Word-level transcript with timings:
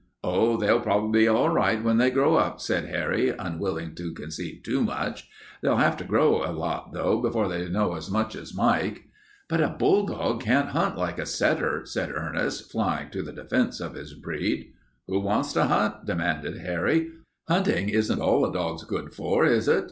"Oh, 0.23 0.57
they'll 0.57 0.79
prob'ly 0.81 1.11
be 1.11 1.27
all 1.27 1.49
right 1.51 1.83
when 1.83 1.99
they 1.99 2.09
grow 2.09 2.33
up," 2.33 2.59
said 2.59 2.85
Harry, 2.85 3.29
unwilling 3.37 3.93
to 3.93 4.15
concede 4.15 4.65
too 4.65 4.81
much. 4.83 5.29
"They'll 5.61 5.75
have 5.77 5.95
to 5.97 6.03
grow 6.03 6.43
a 6.43 6.49
lot, 6.51 6.91
though, 6.91 7.21
before 7.21 7.47
they 7.47 7.69
know 7.69 7.93
as 7.93 8.09
much 8.09 8.35
as 8.35 8.55
Mike." 8.55 9.03
"But 9.47 9.61
a 9.61 9.67
bulldog 9.67 10.41
can't 10.41 10.69
hunt 10.69 10.97
like 10.97 11.19
a 11.19 11.27
setter," 11.27 11.85
said 11.85 12.11
Ernest, 12.11 12.71
flying 12.71 13.11
to 13.11 13.21
the 13.21 13.31
defense 13.31 13.79
of 13.79 13.93
his 13.93 14.15
breed. 14.15 14.73
"Who 15.07 15.19
wants 15.19 15.53
to 15.53 15.65
hunt?" 15.65 16.03
demanded 16.07 16.57
Harry. 16.57 17.11
"Hunting 17.47 17.89
isn't 17.89 18.19
all 18.19 18.43
a 18.43 18.51
dog's 18.51 18.83
for, 19.15 19.45
is 19.45 19.67
it? 19.67 19.79